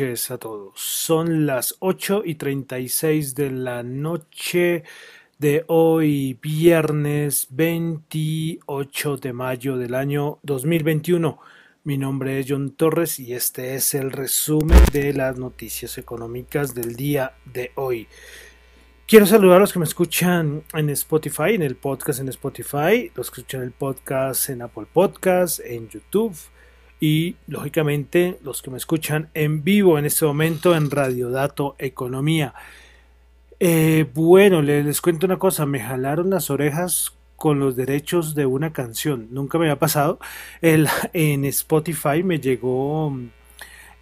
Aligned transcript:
A 0.00 0.38
todos. 0.38 0.80
Son 0.80 1.44
las 1.44 1.76
8 1.80 2.22
y 2.24 2.36
36 2.36 3.34
de 3.34 3.50
la 3.50 3.82
noche 3.82 4.82
de 5.38 5.64
hoy, 5.66 6.38
viernes 6.40 7.48
28 7.50 9.16
de 9.18 9.32
mayo 9.34 9.76
del 9.76 9.94
año 9.94 10.38
2021. 10.42 11.38
Mi 11.84 11.98
nombre 11.98 12.40
es 12.40 12.46
John 12.48 12.70
Torres 12.70 13.20
y 13.20 13.34
este 13.34 13.74
es 13.74 13.92
el 13.92 14.10
resumen 14.10 14.82
de 14.90 15.12
las 15.12 15.36
noticias 15.36 15.98
económicas 15.98 16.74
del 16.74 16.96
día 16.96 17.34
de 17.44 17.72
hoy. 17.74 18.08
Quiero 19.06 19.26
saludar 19.26 19.58
a 19.58 19.60
los 19.60 19.72
que 19.74 19.80
me 19.80 19.84
escuchan 19.84 20.62
en 20.72 20.88
Spotify, 20.88 21.56
en 21.56 21.62
el 21.62 21.76
podcast 21.76 22.20
en 22.20 22.30
Spotify, 22.30 23.12
los 23.14 23.30
que 23.30 23.42
escuchan 23.42 23.60
el 23.60 23.72
podcast 23.72 24.48
en 24.48 24.62
Apple 24.62 24.86
Podcast, 24.90 25.60
en 25.60 25.90
YouTube 25.90 26.34
y 27.00 27.36
lógicamente 27.46 28.38
los 28.44 28.60
que 28.60 28.70
me 28.70 28.76
escuchan 28.76 29.30
en 29.32 29.64
vivo 29.64 29.98
en 29.98 30.04
este 30.04 30.26
momento 30.26 30.76
en 30.76 30.90
Radio 30.90 31.30
Dato 31.30 31.74
Economía. 31.78 32.54
Eh, 33.58 34.06
bueno, 34.14 34.60
les, 34.62 35.00
cuento 35.00 35.26
una 35.26 35.38
cosa, 35.38 35.66
me 35.66 35.80
jalaron 35.80 36.30
las 36.30 36.50
orejas 36.50 37.16
con 37.36 37.58
los 37.58 37.74
derechos 37.74 38.34
de 38.34 38.44
una 38.44 38.72
canción, 38.72 39.28
nunca 39.30 39.58
me 39.58 39.64
había 39.64 39.78
pasado. 39.78 40.18
El, 40.60 40.88
en 41.14 41.46
Spotify 41.46 42.22
me 42.22 42.38
llegó 42.38 43.10
mm, 43.10 43.30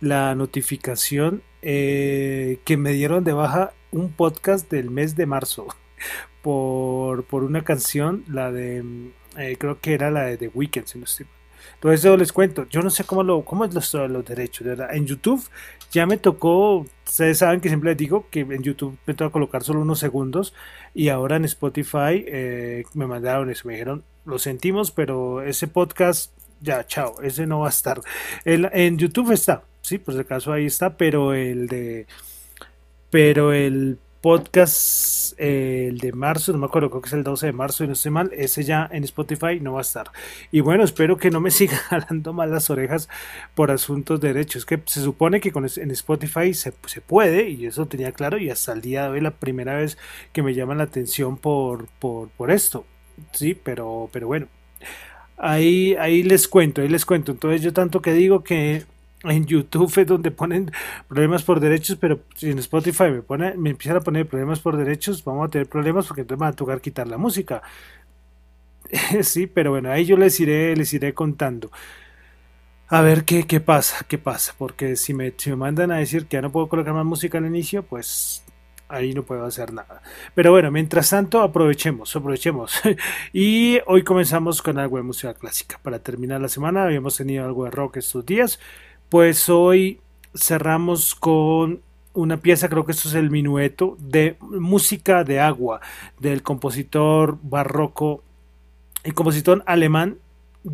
la 0.00 0.34
notificación 0.34 1.42
eh, 1.62 2.58
que 2.64 2.76
me 2.76 2.92
dieron 2.92 3.22
de 3.24 3.32
baja 3.32 3.72
un 3.92 4.12
podcast 4.12 4.70
del 4.70 4.90
mes 4.90 5.16
de 5.16 5.26
marzo 5.26 5.68
por, 6.42 7.24
por 7.24 7.44
una 7.44 7.62
canción, 7.62 8.24
la 8.28 8.50
de, 8.50 8.82
mm, 8.82 9.10
eh, 9.38 9.56
creo 9.56 9.80
que 9.80 9.94
era 9.94 10.10
la 10.10 10.24
de 10.24 10.36
The 10.36 10.48
Weeknd, 10.48 10.86
si 10.86 10.98
no 10.98 11.04
estoy 11.04 11.26
entonces 11.74 12.00
eso 12.00 12.16
les 12.16 12.32
cuento, 12.32 12.66
yo 12.68 12.82
no 12.82 12.90
sé 12.90 13.04
cómo 13.04 13.22
lo, 13.22 13.44
cómo 13.44 13.64
es 13.64 13.74
los, 13.74 13.92
los 13.94 14.24
derechos, 14.24 14.66
verdad. 14.66 14.94
En 14.94 15.06
YouTube 15.06 15.42
ya 15.90 16.06
me 16.06 16.18
tocó, 16.18 16.86
ustedes 17.06 17.38
saben 17.38 17.60
que 17.60 17.68
siempre 17.68 17.90
les 17.90 17.98
digo 17.98 18.26
que 18.30 18.40
en 18.40 18.62
YouTube 18.62 18.98
me 19.06 19.14
toca 19.14 19.32
colocar 19.32 19.62
solo 19.64 19.80
unos 19.80 19.98
segundos 19.98 20.54
y 20.94 21.08
ahora 21.08 21.36
en 21.36 21.44
Spotify 21.44 22.24
eh, 22.26 22.84
me 22.94 23.06
mandaron 23.06 23.50
eso, 23.50 23.66
me 23.66 23.74
dijeron, 23.74 24.04
lo 24.24 24.38
sentimos, 24.38 24.90
pero 24.90 25.42
ese 25.42 25.66
podcast 25.68 26.32
ya, 26.60 26.86
chao, 26.86 27.20
ese 27.22 27.46
no 27.46 27.60
va 27.60 27.66
a 27.68 27.70
estar. 27.70 28.00
El, 28.44 28.68
en 28.72 28.98
YouTube 28.98 29.32
está, 29.32 29.62
sí, 29.80 29.98
por 29.98 30.14
si 30.14 30.20
acaso 30.20 30.52
ahí 30.52 30.66
está, 30.66 30.96
pero 30.96 31.32
el 31.34 31.68
de, 31.68 32.06
pero 33.10 33.52
el 33.52 33.98
podcast 34.20 35.34
eh, 35.38 35.86
el 35.88 35.98
de 35.98 36.12
marzo, 36.12 36.52
no 36.52 36.58
me 36.58 36.66
acuerdo, 36.66 36.90
creo 36.90 37.02
que 37.02 37.08
es 37.08 37.12
el 37.12 37.22
12 37.22 37.46
de 37.46 37.52
marzo 37.52 37.84
y 37.84 37.86
no 37.86 37.92
estoy 37.92 38.10
mal, 38.10 38.30
ese 38.34 38.64
ya 38.64 38.88
en 38.92 39.04
Spotify 39.04 39.60
no 39.60 39.74
va 39.74 39.80
a 39.80 39.82
estar. 39.82 40.10
Y 40.50 40.60
bueno, 40.60 40.84
espero 40.84 41.16
que 41.16 41.30
no 41.30 41.40
me 41.40 41.50
sigan 41.52 41.78
jalando 41.78 42.32
mal 42.32 42.50
las 42.50 42.70
orejas 42.70 43.08
por 43.54 43.70
asuntos 43.70 44.20
de 44.20 44.32
derechos, 44.32 44.66
que 44.66 44.80
se 44.86 45.00
supone 45.02 45.40
que 45.40 45.52
con, 45.52 45.64
en 45.64 45.90
Spotify 45.92 46.54
se, 46.54 46.72
se, 46.86 47.00
puede, 47.00 47.50
y 47.50 47.66
eso 47.66 47.86
tenía 47.86 48.12
claro, 48.12 48.38
y 48.38 48.50
hasta 48.50 48.72
el 48.72 48.80
día 48.80 49.04
de 49.04 49.10
hoy 49.10 49.20
la 49.20 49.32
primera 49.32 49.76
vez 49.76 49.98
que 50.32 50.42
me 50.42 50.54
llama 50.54 50.74
la 50.74 50.84
atención 50.84 51.36
por, 51.36 51.86
por, 52.00 52.28
por 52.30 52.50
esto, 52.50 52.84
sí, 53.32 53.54
pero, 53.54 54.08
pero 54.12 54.26
bueno. 54.26 54.48
Ahí, 55.40 55.94
ahí 56.00 56.24
les 56.24 56.48
cuento, 56.48 56.82
ahí 56.82 56.88
les 56.88 57.06
cuento. 57.06 57.30
Entonces 57.30 57.62
yo 57.62 57.72
tanto 57.72 58.02
que 58.02 58.12
digo 58.12 58.42
que 58.42 58.84
en 59.24 59.46
YouTube 59.46 59.92
es 59.96 60.06
donde 60.06 60.30
ponen 60.30 60.70
problemas 61.08 61.42
por 61.42 61.60
derechos, 61.60 61.96
pero 62.00 62.20
si 62.34 62.50
en 62.50 62.58
Spotify 62.58 63.04
me, 63.10 63.22
pone, 63.22 63.54
me 63.54 63.70
empiezan 63.70 63.96
a 63.96 64.00
poner 64.00 64.26
problemas 64.26 64.60
por 64.60 64.76
derechos, 64.76 65.24
vamos 65.24 65.48
a 65.48 65.50
tener 65.50 65.68
problemas 65.68 66.06
porque 66.06 66.22
entonces 66.22 66.40
me 66.40 66.46
va 66.46 66.50
a 66.50 66.56
tocar 66.56 66.80
quitar 66.80 67.08
la 67.08 67.18
música. 67.18 67.62
sí, 69.22 69.46
pero 69.46 69.70
bueno, 69.70 69.90
ahí 69.90 70.04
yo 70.04 70.16
les 70.16 70.38
iré, 70.40 70.74
les 70.76 70.92
iré 70.92 71.14
contando. 71.14 71.70
A 72.88 73.02
ver 73.02 73.24
qué, 73.24 73.46
qué 73.46 73.60
pasa, 73.60 74.06
qué 74.08 74.16
pasa, 74.16 74.54
porque 74.56 74.96
si 74.96 75.12
me, 75.12 75.34
si 75.36 75.50
me 75.50 75.56
mandan 75.56 75.90
a 75.90 75.98
decir 75.98 76.26
que 76.26 76.36
ya 76.36 76.42
no 76.42 76.52
puedo 76.52 76.68
colocar 76.68 76.94
más 76.94 77.04
música 77.04 77.36
al 77.38 77.44
inicio, 77.46 77.82
pues 77.82 78.42
ahí 78.88 79.12
no 79.12 79.24
puedo 79.24 79.44
hacer 79.44 79.72
nada. 79.72 80.02
Pero 80.34 80.52
bueno, 80.52 80.70
mientras 80.70 81.10
tanto, 81.10 81.42
aprovechemos, 81.42 82.14
aprovechemos. 82.16 82.80
y 83.32 83.78
hoy 83.86 84.02
comenzamos 84.04 84.62
con 84.62 84.78
algo 84.78 84.96
de 84.96 85.02
música 85.02 85.34
clásica. 85.34 85.78
Para 85.82 85.98
terminar 85.98 86.40
la 86.40 86.48
semana, 86.48 86.84
habíamos 86.84 87.16
tenido 87.16 87.44
algo 87.44 87.64
de 87.64 87.70
rock 87.70 87.98
estos 87.98 88.24
días. 88.24 88.58
Pues 89.08 89.48
hoy 89.48 90.00
cerramos 90.34 91.14
con 91.14 91.80
una 92.12 92.36
pieza, 92.36 92.68
creo 92.68 92.84
que 92.84 92.92
esto 92.92 93.08
es 93.08 93.14
el 93.14 93.30
minueto, 93.30 93.96
de 94.00 94.36
música 94.40 95.24
de 95.24 95.40
agua, 95.40 95.80
del 96.18 96.42
compositor 96.42 97.38
barroco, 97.42 98.22
el 99.04 99.14
compositor 99.14 99.62
alemán 99.66 100.18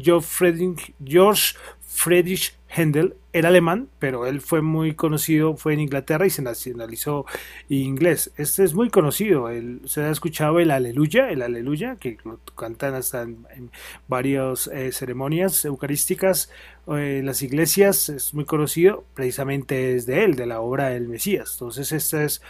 George 0.01 1.57
Friedrich 1.95 2.57
Händel 2.69 3.15
era 3.33 3.49
alemán, 3.49 3.89
pero 4.01 4.27
él 4.27 4.41
fue 4.41 4.63
muy 4.63 4.95
conocido, 4.95 5.57
fue 5.57 5.75
en 5.75 5.81
Inglaterra 5.81 6.27
y 6.27 6.31
se 6.31 6.43
nacionalizó 6.43 7.25
inglés. 7.69 8.33
Este 8.37 8.65
es 8.65 8.75
muy 8.75 8.91
conocido, 8.91 9.49
se 9.87 10.03
ha 10.03 10.11
escuchado 10.11 10.59
el 10.59 10.73
Aleluya, 10.73 11.31
el 11.31 11.43
Aleluya, 11.43 11.97
que 11.97 12.19
lo 12.25 12.41
cantan 12.57 12.95
hasta 12.95 13.23
en, 13.23 13.71
varias 14.09 14.67
eh, 14.67 14.91
ceremonias 14.91 15.65
eucarísticas 15.65 16.51
eh, 16.89 17.19
en 17.21 17.27
las 17.27 17.43
iglesias, 17.43 18.09
es 18.09 18.35
muy 18.35 18.45
conocido, 18.45 19.05
precisamente 19.15 19.95
es 19.95 20.05
de 20.05 20.25
él, 20.25 20.35
de 20.35 20.47
la 20.47 20.61
obra 20.61 20.89
del 20.89 21.09
Mesías. 21.09 21.53
Entonces, 21.53 21.93
este 21.93 22.25
es... 22.25 22.43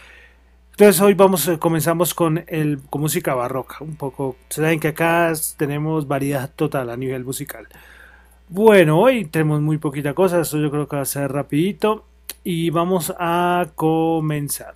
Entonces 0.71 1.01
hoy 1.01 1.13
vamos, 1.13 1.47
eh, 1.47 1.57
comenzamos 1.57 2.13
con, 2.13 2.43
el, 2.47 2.81
con 2.89 3.01
música 3.01 3.33
barroca, 3.35 3.77
un 3.79 3.95
poco, 3.95 4.35
saben 4.49 4.79
que 4.79 4.89
acá 4.89 5.31
tenemos 5.55 6.07
variedad 6.07 6.51
total 6.53 6.89
a 6.89 6.97
nivel 6.97 7.23
musical. 7.23 7.69
Bueno, 8.47 8.99
hoy 8.99 9.25
tenemos 9.25 9.59
muy 9.59 9.79
poquita 9.79 10.13
cosa, 10.13 10.39
esto 10.39 10.59
yo 10.59 10.69
creo 10.69 10.87
que 10.87 10.95
va 10.97 11.01
a 11.01 11.05
ser 11.05 11.31
rapidito 11.31 12.05
y 12.43 12.69
vamos 12.69 13.11
a 13.17 13.69
comenzar. 13.73 14.75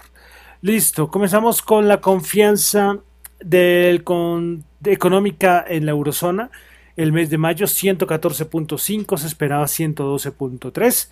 Listo, 0.61 1.11
comenzamos 1.11 1.61
con 1.61 1.87
la 1.87 2.01
confianza 2.01 2.97
económica 4.83 5.63
en 5.67 5.85
la 5.85 5.91
eurozona. 5.91 6.49
El 6.97 7.13
mes 7.13 7.29
de 7.29 7.37
mayo 7.37 7.67
114.5, 7.67 9.17
se 9.17 9.27
esperaba 9.27 9.65
112.3. 9.65 11.11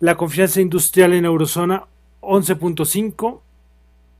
La 0.00 0.16
confianza 0.16 0.62
industrial 0.62 1.12
en 1.12 1.24
la 1.24 1.28
eurozona 1.28 1.84
11.5, 2.22 3.40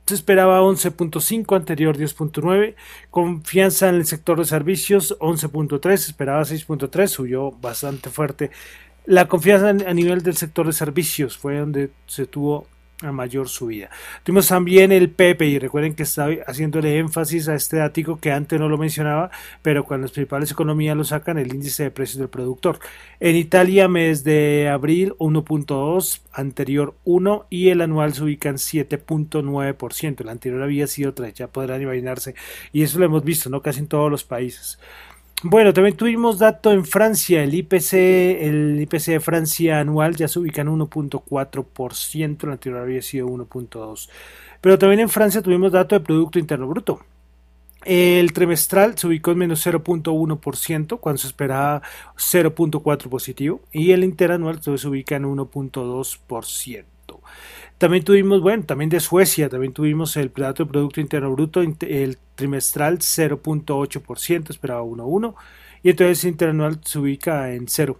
se 0.09 0.15
esperaba 0.15 0.61
11.5, 0.61 1.55
anterior 1.55 1.97
10.9. 1.97 2.75
Confianza 3.11 3.89
en 3.89 3.95
el 3.95 4.05
sector 4.05 4.39
de 4.39 4.45
servicios 4.45 5.15
11.3, 5.19 5.93
esperaba 5.93 6.41
6.3, 6.41 7.07
subió 7.07 7.51
bastante 7.51 8.09
fuerte. 8.09 8.49
La 9.05 9.27
confianza 9.27 9.69
a 9.69 9.93
nivel 9.93 10.23
del 10.23 10.35
sector 10.35 10.65
de 10.65 10.73
servicios 10.73 11.37
fue 11.37 11.59
donde 11.59 11.91
se 12.07 12.25
tuvo 12.25 12.67
a 13.01 13.11
mayor 13.11 13.47
subida. 13.47 13.89
Tuvimos 14.23 14.47
también 14.47 14.91
el 14.91 15.09
PPI, 15.09 15.59
recuerden 15.59 15.95
que 15.95 16.03
estaba 16.03 16.33
haciéndole 16.47 16.97
énfasis 16.97 17.47
a 17.47 17.55
este 17.55 17.77
dato 17.77 18.19
que 18.21 18.31
antes 18.31 18.59
no 18.59 18.69
lo 18.69 18.77
mencionaba, 18.77 19.31
pero 19.61 19.83
cuando 19.83 20.05
las 20.05 20.11
principales 20.11 20.51
economías 20.51 20.95
lo 20.95 21.03
sacan, 21.03 21.37
el 21.37 21.53
índice 21.53 21.83
de 21.83 21.91
precios 21.91 22.19
del 22.19 22.29
productor. 22.29 22.79
En 23.19 23.35
Italia, 23.35 23.87
mes 23.87 24.23
de 24.23 24.69
abril 24.69 25.13
1.2, 25.17 26.21
anterior 26.31 26.95
1 27.03 27.47
y 27.49 27.69
el 27.69 27.81
anual 27.81 28.13
se 28.13 28.23
ubica 28.23 28.49
en 28.49 28.55
7.9%. 28.55 30.21
El 30.21 30.29
anterior 30.29 30.61
había 30.63 30.87
sido 30.87 31.13
3, 31.13 31.33
ya 31.33 31.47
podrán 31.47 31.81
imaginarse, 31.81 32.35
y 32.71 32.83
eso 32.83 32.99
lo 32.99 33.05
hemos 33.05 33.23
visto, 33.23 33.49
¿no? 33.49 33.61
Casi 33.61 33.79
en 33.79 33.87
todos 33.87 34.11
los 34.11 34.23
países. 34.23 34.79
Bueno, 35.41 35.71
también 35.71 35.95
tuvimos 35.95 36.37
dato 36.37 36.69
en 36.73 36.83
Francia, 36.83 37.41
el 37.41 37.53
IPC, 37.53 37.93
el 37.93 38.77
IPC 38.81 39.05
de 39.05 39.19
Francia 39.21 39.79
anual 39.79 40.17
ya 40.17 40.27
se 40.27 40.37
ubica 40.37 40.61
en 40.61 40.67
1.4%, 40.67 42.43
el 42.43 42.51
anterior 42.51 42.81
había 42.81 43.01
sido 43.01 43.27
1.2%. 43.27 44.09
Pero 44.59 44.77
también 44.77 44.99
en 44.99 45.07
Francia 45.07 45.41
tuvimos 45.41 45.71
dato 45.71 45.95
de 45.95 46.01
Producto 46.01 46.39
Interno 46.39 46.67
Bruto. 46.67 46.99
El 47.85 48.33
trimestral 48.33 48.97
se 48.97 49.07
ubicó 49.07 49.31
en 49.31 49.37
menos 49.37 49.65
0.1% 49.65 50.99
cuando 50.99 51.17
se 51.17 51.27
esperaba 51.27 51.81
0.4% 52.17 53.07
positivo 53.07 53.61
y 53.71 53.91
el 53.91 54.03
interanual 54.03 54.61
se 54.61 54.71
ubica 54.71 55.15
en 55.15 55.23
1.2%. 55.23 56.85
También 57.79 58.03
tuvimos, 58.03 58.41
bueno, 58.41 58.63
también 58.65 58.89
de 58.89 58.99
Suecia, 58.99 59.47
también 59.47 59.71
tuvimos 59.71 60.17
el 60.17 60.33
dato 60.35 60.65
de 60.65 60.69
Producto 60.69 60.99
Interno 60.99 61.31
Bruto, 61.31 61.61
el 61.61 62.17
trimestral 62.35 62.99
0.8%, 62.99 64.49
esperaba 64.49 64.83
1.1%, 64.83 65.33
y 65.81 65.89
entonces 65.91 66.25
interanual 66.25 66.81
se 66.83 66.99
ubica 66.99 67.53
en 67.53 67.67
0%. 67.67 67.95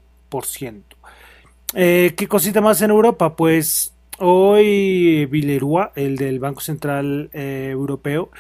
Eh, 1.76 2.14
¿Qué 2.18 2.28
cosita 2.28 2.60
más 2.60 2.82
en 2.82 2.90
Europa? 2.90 3.38
Pues 3.38 3.94
hoy 4.18 5.26
Villeroy, 5.28 5.88
el 5.96 6.18
del 6.18 6.40
Banco 6.40 6.60
Central 6.60 7.30
eh, 7.32 7.70
Europeo, 7.72 8.32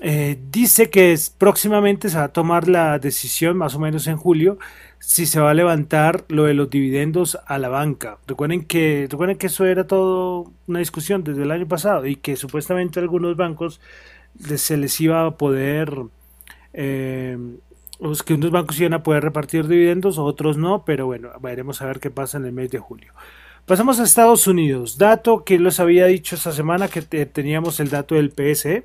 eh, 0.00 0.38
dice 0.50 0.88
que 0.88 1.14
próximamente 1.36 2.08
se 2.08 2.16
va 2.16 2.24
a 2.24 2.32
tomar 2.32 2.68
la 2.68 2.98
decisión, 2.98 3.58
más 3.58 3.74
o 3.74 3.80
menos 3.80 4.06
en 4.06 4.16
julio, 4.16 4.58
si 5.06 5.26
se 5.26 5.38
va 5.38 5.50
a 5.50 5.54
levantar 5.54 6.24
lo 6.28 6.44
de 6.44 6.54
los 6.54 6.70
dividendos 6.70 7.38
a 7.46 7.58
la 7.58 7.68
banca. 7.68 8.18
Recuerden 8.26 8.64
que, 8.64 9.06
recuerden 9.10 9.36
que 9.36 9.48
eso 9.48 9.66
era 9.66 9.86
todo 9.86 10.50
una 10.66 10.78
discusión 10.78 11.22
desde 11.22 11.42
el 11.42 11.50
año 11.50 11.68
pasado 11.68 12.06
y 12.06 12.16
que 12.16 12.36
supuestamente 12.36 13.00
algunos 13.00 13.36
bancos 13.36 13.80
se 14.56 14.76
les 14.78 14.98
iba 15.00 15.26
a 15.26 15.36
poder, 15.36 15.92
eh, 16.72 17.38
que 18.24 18.34
unos 18.34 18.50
bancos 18.50 18.80
iban 18.80 18.94
a 18.94 19.02
poder 19.02 19.22
repartir 19.22 19.68
dividendos, 19.68 20.18
otros 20.18 20.56
no, 20.56 20.84
pero 20.86 21.04
bueno, 21.06 21.28
veremos 21.40 21.82
a 21.82 21.86
ver 21.86 22.00
qué 22.00 22.10
pasa 22.10 22.38
en 22.38 22.46
el 22.46 22.52
mes 22.52 22.70
de 22.70 22.78
julio. 22.78 23.12
Pasamos 23.66 24.00
a 24.00 24.04
Estados 24.04 24.46
Unidos. 24.46 24.98
Dato 24.98 25.44
que 25.44 25.58
les 25.58 25.80
había 25.80 26.06
dicho 26.06 26.34
esta 26.34 26.52
semana 26.52 26.88
que 26.88 27.02
teníamos 27.02 27.78
el 27.78 27.90
dato 27.90 28.14
del 28.14 28.30
PSE. 28.30 28.84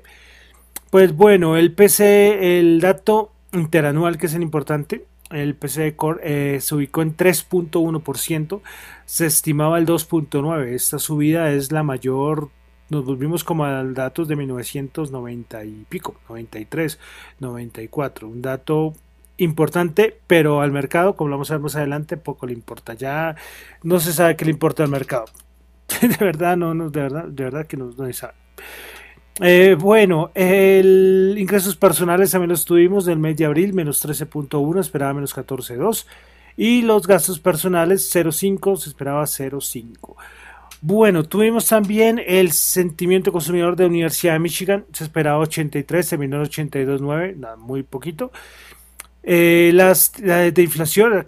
Pues 0.90 1.14
bueno, 1.16 1.56
el 1.56 1.74
PSE, 1.74 2.58
el 2.58 2.80
dato 2.80 3.32
interanual 3.52 4.16
que 4.16 4.26
es 4.26 4.34
el 4.34 4.42
importante, 4.42 5.06
el 5.30 5.54
PCE 5.54 5.96
Core 5.96 6.20
eh, 6.22 6.60
se 6.60 6.74
ubicó 6.74 7.02
en 7.02 7.16
3.1%, 7.16 8.60
se 9.04 9.26
estimaba 9.26 9.78
el 9.78 9.86
2.9%. 9.86 10.66
Esta 10.66 10.98
subida 10.98 11.50
es 11.50 11.72
la 11.72 11.82
mayor, 11.82 12.50
nos 12.90 13.04
volvimos 13.04 13.44
como 13.44 13.64
a 13.64 13.84
datos 13.84 14.28
de 14.28 14.36
1990 14.36 15.64
y 15.64 15.86
pico, 15.88 16.16
93, 16.28 16.98
94. 17.38 18.28
Un 18.28 18.42
dato 18.42 18.94
importante, 19.36 20.18
pero 20.26 20.60
al 20.60 20.72
mercado, 20.72 21.14
como 21.14 21.30
lo 21.30 21.36
vamos 21.36 21.50
a 21.50 21.54
ver 21.54 21.62
más 21.62 21.76
adelante, 21.76 22.16
poco 22.16 22.46
le 22.46 22.52
importa. 22.52 22.94
Ya 22.94 23.36
no 23.82 24.00
se 24.00 24.12
sabe 24.12 24.36
qué 24.36 24.44
le 24.44 24.50
importa 24.50 24.82
al 24.82 24.90
mercado. 24.90 25.26
de 26.00 26.24
verdad, 26.24 26.56
no, 26.56 26.74
no, 26.74 26.90
de 26.90 27.00
verdad, 27.00 27.24
de 27.24 27.44
verdad 27.44 27.66
que 27.66 27.76
no, 27.76 27.92
no 27.96 28.06
se 28.06 28.12
sabe. 28.12 28.34
Eh, 29.38 29.76
bueno, 29.78 30.30
el 30.34 31.34
ingresos 31.38 31.76
personales 31.76 32.30
también 32.30 32.50
los 32.50 32.64
tuvimos 32.64 33.04
del 33.04 33.18
mes 33.18 33.36
de 33.36 33.46
abril, 33.46 33.72
menos 33.72 34.04
13.1, 34.04 34.80
esperaba 34.80 35.14
menos 35.14 35.34
14.2. 35.34 36.06
Y 36.56 36.82
los 36.82 37.06
gastos 37.06 37.38
personales 37.38 38.14
0.5, 38.14 38.76
se 38.76 38.90
esperaba 38.90 39.22
0.5. 39.22 40.16
Bueno, 40.82 41.24
tuvimos 41.24 41.66
también 41.66 42.20
el 42.26 42.52
sentimiento 42.52 43.32
consumidor 43.32 43.76
de 43.76 43.84
la 43.84 43.90
Universidad 43.90 44.32
de 44.32 44.38
Michigan, 44.38 44.84
se 44.92 45.04
esperaba 45.04 45.38
83, 45.38 46.08
terminó 46.08 46.36
en 46.36 46.44
82.9, 46.44 47.36
nada, 47.36 47.56
muy 47.56 47.82
poquito. 47.82 48.32
Eh, 49.22 49.70
las 49.74 50.12
de 50.12 50.62
inflación, 50.62 51.24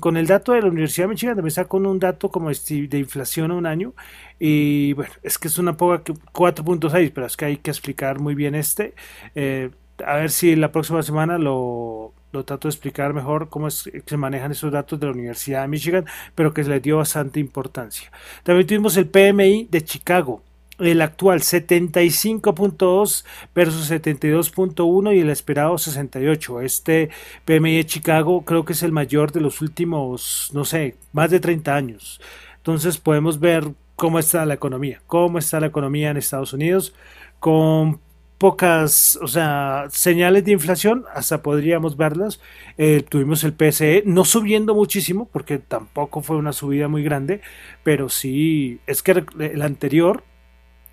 con 0.00 0.16
el 0.16 0.26
dato 0.26 0.52
de 0.52 0.62
la 0.62 0.68
Universidad 0.68 1.06
de 1.06 1.10
Michigan, 1.10 1.36
también 1.36 1.66
con 1.66 1.86
un 1.86 1.98
dato 1.98 2.30
como 2.30 2.50
de 2.50 2.98
inflación 2.98 3.50
a 3.50 3.54
un 3.54 3.66
año. 3.66 3.94
Y 4.38 4.92
bueno, 4.94 5.12
es 5.22 5.38
que 5.38 5.48
es 5.48 5.58
una 5.58 5.76
poca 5.76 6.02
4.6, 6.04 7.12
pero 7.14 7.26
es 7.26 7.36
que 7.36 7.44
hay 7.44 7.56
que 7.58 7.70
explicar 7.70 8.18
muy 8.18 8.34
bien 8.34 8.54
este. 8.54 8.94
Eh, 9.34 9.70
a 10.04 10.16
ver 10.16 10.30
si 10.30 10.56
la 10.56 10.72
próxima 10.72 11.02
semana 11.02 11.38
lo, 11.38 12.12
lo 12.32 12.44
trato 12.44 12.68
de 12.68 12.72
explicar 12.72 13.12
mejor 13.14 13.48
cómo 13.48 13.68
es 13.68 13.84
que 13.84 14.02
se 14.04 14.16
manejan 14.16 14.50
esos 14.50 14.72
datos 14.72 14.98
de 14.98 15.06
la 15.06 15.12
Universidad 15.12 15.62
de 15.62 15.68
Michigan, 15.68 16.06
pero 16.34 16.52
que 16.52 16.64
se 16.64 16.70
les 16.70 16.82
dio 16.82 16.96
bastante 16.96 17.38
importancia. 17.40 18.10
También 18.42 18.66
tuvimos 18.66 18.96
el 18.96 19.06
PMI 19.08 19.68
de 19.70 19.84
Chicago 19.84 20.42
el 20.90 21.02
actual 21.02 21.40
75.2 21.40 23.24
versus 23.54 23.90
72.1 23.90 25.16
y 25.16 25.20
el 25.20 25.30
esperado 25.30 25.78
68. 25.78 26.60
Este 26.60 27.10
PMI 27.44 27.76
de 27.76 27.86
Chicago 27.86 28.44
creo 28.44 28.64
que 28.64 28.72
es 28.72 28.82
el 28.82 28.92
mayor 28.92 29.32
de 29.32 29.40
los 29.40 29.60
últimos, 29.60 30.50
no 30.52 30.64
sé, 30.64 30.96
más 31.12 31.30
de 31.30 31.40
30 31.40 31.74
años. 31.74 32.20
Entonces 32.56 32.98
podemos 32.98 33.40
ver 33.40 33.72
cómo 33.96 34.18
está 34.18 34.44
la 34.46 34.54
economía, 34.54 35.00
cómo 35.06 35.38
está 35.38 35.60
la 35.60 35.66
economía 35.66 36.10
en 36.10 36.16
Estados 36.16 36.52
Unidos 36.52 36.94
con 37.38 38.00
pocas, 38.42 39.20
o 39.22 39.28
sea, 39.28 39.86
señales 39.90 40.44
de 40.44 40.50
inflación, 40.50 41.04
hasta 41.14 41.42
podríamos 41.42 41.96
verlas. 41.96 42.40
Eh, 42.76 43.04
tuvimos 43.08 43.44
el 43.44 43.52
PSE 43.52 44.02
no 44.04 44.24
subiendo 44.24 44.74
muchísimo, 44.74 45.28
porque 45.32 45.58
tampoco 45.58 46.22
fue 46.22 46.36
una 46.36 46.52
subida 46.52 46.88
muy 46.88 47.04
grande, 47.04 47.40
pero 47.84 48.08
sí, 48.08 48.80
es 48.88 49.04
que 49.04 49.24
el 49.38 49.62
anterior 49.62 50.24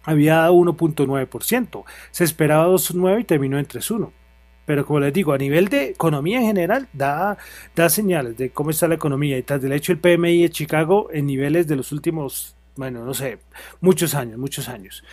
había 0.03 0.36
dado 0.38 0.53
1.9%. 0.53 1.84
Se 2.12 2.24
esperaba 2.24 2.68
2.9 2.68 3.22
y 3.22 3.24
terminó 3.24 3.58
en 3.58 3.68
3.1. 3.68 4.12
Pero 4.65 4.86
como 4.86 5.00
les 5.00 5.13
digo, 5.13 5.34
a 5.34 5.38
nivel 5.38 5.68
de 5.68 5.86
economía 5.86 6.39
en 6.39 6.46
general, 6.46 6.88
da, 6.94 7.38
da 7.75 7.89
señales 7.89 8.38
de 8.38 8.51
cómo 8.51 8.70
está 8.70 8.88
la 8.88 8.96
economía. 8.96 9.38
Y 9.38 9.41
tras 9.41 9.62
del 9.62 9.72
hecho, 9.72 9.91
el 9.91 9.98
PMI 9.98 10.44
de 10.44 10.50
Chicago 10.51 11.10
en 11.12 11.25
niveles 11.25 11.68
de 11.68 11.75
los 11.75 11.91
últimos, 11.91 12.56
bueno, 12.75 13.03
no 13.03 13.15
sé, 13.15 13.39
muchos 13.82 14.13
años, 14.13 14.38
muchos 14.38 14.70
años. 14.70 15.03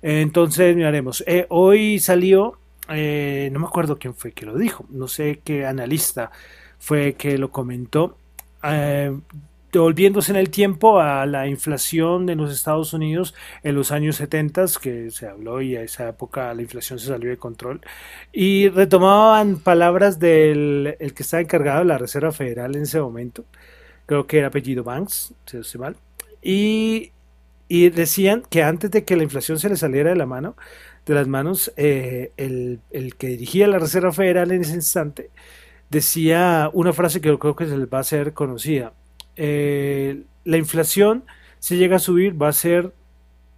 Entonces, 0.00 0.74
miraremos. 0.74 1.22
Eh, 1.26 1.46
hoy 1.50 1.98
salió, 1.98 2.58
eh, 2.88 3.50
no 3.52 3.60
me 3.60 3.66
acuerdo 3.66 3.98
quién 3.98 4.14
fue 4.14 4.32
que 4.32 4.46
lo 4.46 4.56
dijo, 4.56 4.86
no 4.88 5.06
sé 5.08 5.40
qué 5.44 5.66
analista 5.66 6.30
fue 6.78 7.14
que 7.14 7.38
lo 7.38 7.50
comentó, 7.50 8.16
eh, 8.64 9.14
volviéndose 9.72 10.32
en 10.32 10.36
el 10.36 10.50
tiempo 10.50 11.00
a 11.00 11.24
la 11.26 11.48
inflación 11.48 12.28
en 12.28 12.38
los 12.38 12.52
Estados 12.52 12.92
Unidos 12.92 13.34
en 13.62 13.74
los 13.74 13.90
años 13.90 14.16
70, 14.16 14.66
que 14.80 15.10
se 15.10 15.26
habló 15.26 15.62
y 15.62 15.76
a 15.76 15.82
esa 15.82 16.08
época 16.08 16.52
la 16.54 16.62
inflación 16.62 16.98
se 16.98 17.06
salió 17.06 17.30
de 17.30 17.38
control, 17.38 17.80
y 18.32 18.68
retomaban 18.68 19.58
palabras 19.58 20.18
del 20.18 20.96
el 20.98 21.14
que 21.14 21.22
estaba 21.22 21.40
encargado 21.40 21.80
de 21.80 21.86
la 21.86 21.98
Reserva 21.98 22.32
Federal 22.32 22.76
en 22.76 22.82
ese 22.82 23.00
momento, 23.00 23.44
creo 24.06 24.26
que 24.26 24.38
era 24.38 24.48
apellido 24.48 24.84
Banks, 24.84 25.34
si 25.46 25.56
no 25.56 25.64
sé 25.64 25.78
mal, 25.78 25.96
y, 26.42 27.12
y, 27.68 27.90
decían 27.90 28.42
que 28.50 28.62
antes 28.62 28.90
de 28.90 29.04
que 29.04 29.16
la 29.16 29.22
inflación 29.22 29.58
se 29.58 29.68
le 29.68 29.76
saliera 29.76 30.10
de 30.10 30.16
la 30.16 30.26
mano, 30.26 30.56
de 31.06 31.14
las 31.14 31.28
manos, 31.28 31.72
eh, 31.76 32.32
el, 32.36 32.80
el 32.90 33.16
que 33.16 33.28
dirigía 33.28 33.66
la 33.68 33.78
Reserva 33.78 34.12
Federal 34.12 34.52
en 34.52 34.62
ese 34.62 34.74
instante, 34.74 35.30
decía 35.90 36.70
una 36.72 36.92
frase 36.92 37.20
que 37.20 37.38
creo 37.38 37.56
que 37.56 37.66
se 37.66 37.76
les 37.76 37.86
va 37.88 37.98
a 37.98 38.00
hacer 38.02 38.32
conocida. 38.32 38.92
Eh, 39.36 40.24
la 40.44 40.56
inflación, 40.56 41.24
si 41.58 41.76
llega 41.76 41.96
a 41.96 42.00
subir, 42.00 42.40
va 42.40 42.48
a 42.48 42.52
ser 42.52 42.92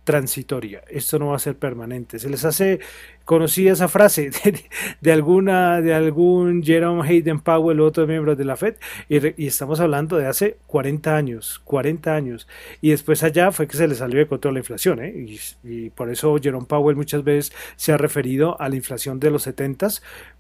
transitoria, 0.05 0.83
esto 0.89 1.19
no 1.19 1.29
va 1.29 1.37
a 1.37 1.39
ser 1.39 1.57
permanente. 1.57 2.19
Se 2.19 2.29
les 2.29 2.45
hace 2.45 2.81
conocida 3.25 3.73
esa 3.73 3.89
frase 3.89 4.31
de, 5.01 5.13
alguna, 5.13 5.81
de 5.81 5.95
algún 5.95 6.63
Jerome 6.63 7.07
Hayden 7.09 7.41
Powell, 7.41 7.81
otro 7.81 8.07
miembro 8.07 8.37
de 8.37 8.45
la 8.45 8.57
Fed, 8.57 8.77
y, 9.09 9.47
estamos 9.47 9.81
hablando 9.81 10.17
de 10.17 10.27
hace 10.27 10.59
40 10.67 11.17
años, 11.17 11.61
40 11.65 12.15
años, 12.15 12.47
y 12.81 12.91
después 12.91 13.23
allá 13.23 13.51
fue 13.51 13.67
que 13.67 13.77
se 13.77 13.89
le 13.89 13.95
salió 13.95 14.19
de 14.19 14.27
control 14.27 14.55
la 14.55 14.61
inflación, 14.61 15.03
¿eh? 15.03 15.39
y, 15.65 15.91
por 15.91 16.11
eso 16.11 16.37
Jerome 16.41 16.67
Powell 16.67 16.97
muchas 16.97 17.25
veces 17.25 17.53
se 17.77 17.93
ha 17.93 17.97
referido 17.97 18.61
a 18.61 18.69
la 18.69 18.77
inflación 18.77 19.19
de 19.21 19.31
los 19.31 19.43
70 19.45 19.75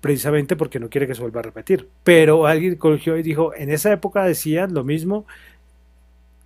precisamente 0.01 0.57
porque 0.57 0.79
no 0.79 0.89
quiere 0.89 1.07
que 1.07 1.15
se 1.15 1.21
vuelva 1.21 1.41
a 1.41 1.43
repetir. 1.43 1.89
Pero 2.05 2.47
alguien 2.47 2.77
cogió 2.77 3.17
y 3.17 3.23
dijo, 3.23 3.55
en 3.55 3.71
esa 3.71 3.93
época 3.93 4.25
decían 4.25 4.75
lo 4.75 4.85
mismo 4.85 5.27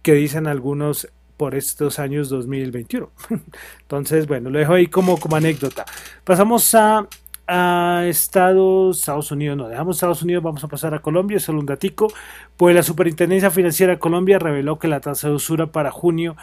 que 0.02 0.14
dicen 0.14 0.46
algunos 0.46 1.08
por 1.38 1.54
estos 1.54 1.98
años 1.98 2.28
2021. 2.28 3.10
Entonces, 3.80 4.26
bueno, 4.26 4.50
lo 4.50 4.58
dejo 4.58 4.74
ahí 4.74 4.88
como, 4.88 5.18
como 5.18 5.36
anécdota. 5.36 5.86
Pasamos 6.24 6.74
a, 6.74 7.08
a 7.46 8.04
Estados, 8.06 9.30
Unidos, 9.30 9.56
no, 9.56 9.68
dejamos 9.68 9.96
Estados 9.96 10.22
Unidos, 10.22 10.42
vamos 10.42 10.62
a 10.64 10.68
pasar 10.68 10.92
a 10.92 10.98
Colombia, 10.98 11.40
solo 11.40 11.60
un 11.60 11.66
datico, 11.66 12.12
pues 12.58 12.74
la 12.74 12.82
Superintendencia 12.82 13.50
Financiera 13.50 13.94
de 13.94 13.98
Colombia 13.98 14.38
reveló 14.38 14.78
que 14.78 14.88
la 14.88 15.00
tasa 15.00 15.28
de 15.28 15.34
usura 15.34 15.68
para 15.68 15.90
junio 15.90 16.36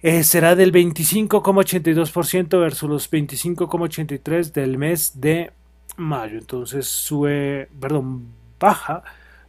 eh, 0.00 0.22
será 0.22 0.54
del 0.54 0.72
25,82% 0.72 2.60
versus 2.60 2.88
los 2.88 3.10
25,83% 3.10 4.52
del 4.52 4.78
mes 4.78 5.20
de 5.20 5.52
mayo. 5.96 6.38
Entonces 6.38 6.86
sube, 6.86 7.68
perdón, 7.80 8.28
baja, 8.60 9.02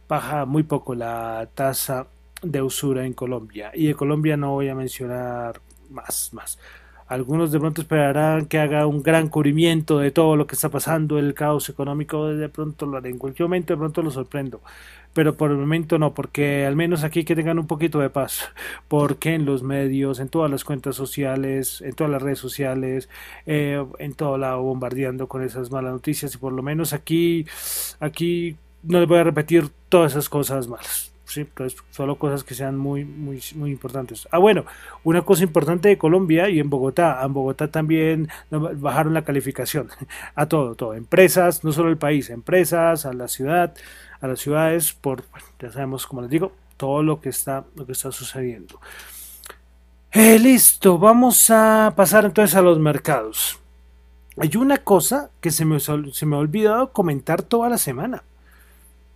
baja 0.08 0.44
muy 0.44 0.64
poco 0.64 0.94
la 0.94 1.48
tasa 1.54 2.08
de 2.42 2.62
usura 2.62 3.04
en 3.06 3.12
Colombia. 3.12 3.70
Y 3.74 3.86
de 3.86 3.94
Colombia 3.94 4.36
no 4.36 4.52
voy 4.52 4.68
a 4.68 4.74
mencionar 4.74 5.60
más, 5.90 6.30
más. 6.32 6.58
Algunos 7.08 7.52
de 7.52 7.60
pronto 7.60 7.82
esperarán 7.82 8.46
que 8.46 8.58
haga 8.58 8.86
un 8.88 9.00
gran 9.00 9.28
cubrimiento 9.28 10.00
de 10.00 10.10
todo 10.10 10.34
lo 10.34 10.48
que 10.48 10.56
está 10.56 10.70
pasando, 10.70 11.20
el 11.20 11.34
caos 11.34 11.68
económico, 11.68 12.26
de 12.26 12.48
pronto 12.48 12.84
lo 12.84 12.96
haré 12.96 13.10
en 13.10 13.18
cualquier 13.18 13.48
momento, 13.48 13.72
de 13.72 13.78
pronto 13.78 14.02
lo 14.02 14.10
sorprendo. 14.10 14.60
Pero 15.12 15.36
por 15.36 15.52
el 15.52 15.56
momento 15.56 15.98
no, 15.98 16.14
porque 16.14 16.66
al 16.66 16.74
menos 16.74 17.04
aquí 17.04 17.24
que 17.24 17.36
tengan 17.36 17.60
un 17.60 17.68
poquito 17.68 18.00
de 18.00 18.10
paz, 18.10 18.50
porque 18.88 19.34
en 19.34 19.44
los 19.44 19.62
medios, 19.62 20.18
en 20.18 20.28
todas 20.28 20.50
las 20.50 20.64
cuentas 20.64 20.96
sociales, 20.96 21.80
en 21.80 21.94
todas 21.94 22.10
las 22.10 22.22
redes 22.22 22.40
sociales, 22.40 23.08
eh, 23.46 23.84
en 24.00 24.14
todo 24.14 24.36
lado 24.36 24.62
bombardeando 24.62 25.28
con 25.28 25.44
esas 25.44 25.70
malas 25.70 25.92
noticias 25.92 26.34
y 26.34 26.38
por 26.38 26.52
lo 26.52 26.62
menos 26.62 26.92
aquí, 26.92 27.46
aquí 28.00 28.56
no 28.82 28.98
les 28.98 29.08
voy 29.08 29.18
a 29.18 29.24
repetir 29.24 29.68
todas 29.88 30.12
esas 30.12 30.28
cosas 30.28 30.66
malas 30.66 31.15
sí, 31.26 31.44
pues 31.44 31.76
solo 31.90 32.16
cosas 32.16 32.44
que 32.44 32.54
sean 32.54 32.76
muy, 32.76 33.04
muy, 33.04 33.42
muy 33.54 33.70
importantes. 33.70 34.28
Ah, 34.30 34.38
bueno, 34.38 34.64
una 35.04 35.22
cosa 35.22 35.42
importante 35.42 35.88
de 35.88 35.98
Colombia 35.98 36.48
y 36.48 36.60
en 36.60 36.70
Bogotá, 36.70 37.20
en 37.22 37.32
Bogotá 37.32 37.68
también 37.68 38.28
bajaron 38.50 39.14
la 39.14 39.24
calificación 39.24 39.88
a 40.34 40.46
todo, 40.46 40.74
todo, 40.74 40.94
empresas, 40.94 41.64
no 41.64 41.72
solo 41.72 41.90
el 41.90 41.98
país, 41.98 42.30
empresas, 42.30 43.06
a 43.06 43.12
la 43.12 43.28
ciudad, 43.28 43.74
a 44.20 44.28
las 44.28 44.40
ciudades, 44.40 44.92
por, 44.92 45.24
ya 45.60 45.70
sabemos, 45.72 46.06
como 46.06 46.22
les 46.22 46.30
digo, 46.30 46.52
todo 46.76 47.02
lo 47.02 47.20
que 47.20 47.28
está, 47.28 47.64
lo 47.74 47.86
que 47.86 47.92
está 47.92 48.12
sucediendo. 48.12 48.80
Eh, 50.12 50.38
listo, 50.38 50.98
vamos 50.98 51.50
a 51.50 51.92
pasar 51.96 52.24
entonces 52.24 52.56
a 52.56 52.62
los 52.62 52.78
mercados. 52.78 53.58
Hay 54.38 54.56
una 54.56 54.78
cosa 54.78 55.30
que 55.40 55.50
se 55.50 55.64
me, 55.64 55.78
se 55.80 56.26
me 56.26 56.36
ha 56.36 56.38
olvidado 56.38 56.92
comentar 56.92 57.42
toda 57.42 57.68
la 57.68 57.78
semana. 57.78 58.22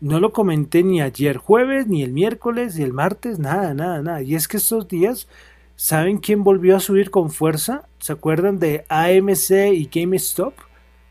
No 0.00 0.18
lo 0.18 0.32
comenté 0.32 0.82
ni 0.82 1.02
ayer 1.02 1.36
jueves, 1.36 1.86
ni 1.86 2.02
el 2.02 2.12
miércoles, 2.12 2.76
ni 2.76 2.84
el 2.84 2.92
martes, 2.94 3.38
nada, 3.38 3.74
nada, 3.74 4.00
nada. 4.00 4.22
Y 4.22 4.34
es 4.34 4.48
que 4.48 4.56
estos 4.56 4.88
días, 4.88 5.28
¿saben 5.76 6.18
quién 6.18 6.42
volvió 6.42 6.76
a 6.76 6.80
subir 6.80 7.10
con 7.10 7.30
fuerza? 7.30 7.86
¿Se 7.98 8.12
acuerdan 8.12 8.58
de 8.58 8.86
AMC 8.88 9.74
y 9.74 9.90
GameStop? 9.92 10.54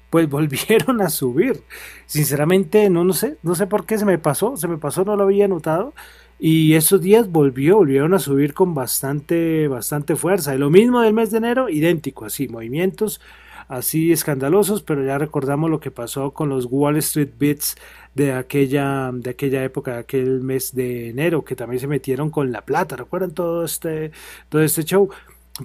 Pues 0.09 0.27
volvieron 0.31 1.01
a 1.01 1.09
subir. 1.09 1.63
Sinceramente, 2.07 2.89
no, 2.89 3.03
no 3.03 3.13
sé, 3.13 3.37
no 3.43 3.53
sé 3.53 3.67
por 3.67 3.85
qué 3.85 3.99
se 3.99 4.05
me 4.05 4.17
pasó, 4.17 4.57
se 4.57 4.67
me 4.67 4.77
pasó, 4.77 5.05
no 5.05 5.15
lo 5.15 5.23
había 5.23 5.47
notado. 5.47 5.93
Y 6.39 6.73
esos 6.73 6.99
días 6.99 7.29
volvió, 7.29 7.77
volvieron 7.77 8.15
a 8.15 8.19
subir 8.19 8.55
con 8.55 8.73
bastante, 8.73 9.67
bastante 9.67 10.15
fuerza. 10.15 10.55
Y 10.55 10.57
lo 10.57 10.71
mismo 10.71 11.01
del 11.01 11.13
mes 11.13 11.29
de 11.29 11.37
enero, 11.37 11.69
idéntico, 11.69 12.25
así, 12.25 12.47
movimientos 12.47 13.21
así 13.69 14.11
escandalosos, 14.11 14.83
pero 14.83 15.05
ya 15.05 15.17
recordamos 15.17 15.69
lo 15.69 15.79
que 15.79 15.91
pasó 15.91 16.31
con 16.33 16.49
los 16.49 16.67
Wall 16.69 16.97
Street 16.97 17.29
Bits 17.39 17.77
de 18.15 18.33
aquella, 18.33 19.11
de 19.13 19.29
aquella 19.29 19.63
época, 19.63 19.93
de 19.93 19.99
aquel 19.99 20.41
mes 20.41 20.75
de 20.75 21.09
enero, 21.09 21.45
que 21.45 21.55
también 21.55 21.79
se 21.79 21.87
metieron 21.87 22.29
con 22.31 22.51
la 22.51 22.65
plata, 22.65 22.97
¿recuerdan 22.97 23.33
todo 23.33 23.63
este, 23.63 24.11
todo 24.49 24.61
este 24.61 24.83
show? 24.83 25.09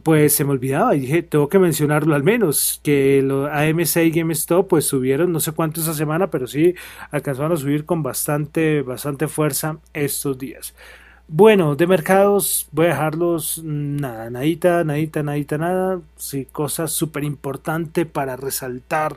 Pues 0.03 0.35
se 0.35 0.45
me 0.45 0.51
olvidaba 0.51 0.95
y 0.97 1.01
dije, 1.01 1.23
tengo 1.23 1.49
que 1.49 1.59
mencionarlo 1.59 2.15
al 2.15 2.25
menos, 2.25 2.81
que 2.83 3.23
los 3.23 3.49
AMC 3.49 3.97
y 4.05 4.11
GameStop 4.11 4.69
pues 4.69 4.87
subieron 4.87 5.33
no 5.33 5.41
sé 5.41 5.53
cuánto 5.53 5.81
esa 5.81 5.95
semana, 5.95 6.31
pero 6.31 6.47
sí 6.47 6.75
alcanzaron 7.11 7.53
a 7.53 7.57
subir 7.57 7.85
con 7.85 8.03
bastante, 8.03 8.83
bastante 8.83 9.29
fuerza 9.29 9.79
estos 9.93 10.37
días. 10.39 10.75
Bueno, 11.27 11.75
de 11.75 11.87
mercados 11.87 12.69
voy 12.71 12.87
a 12.87 12.89
dejarlos 12.91 13.63
nada, 13.65 14.29
nadita, 14.29 14.85
nadita, 14.85 15.23
nadita, 15.23 15.57
nada. 15.59 16.01
Sí, 16.17 16.47
cosas 16.47 16.93
súper 16.93 17.25
importante 17.25 18.05
para 18.05 18.37
resaltar. 18.37 19.17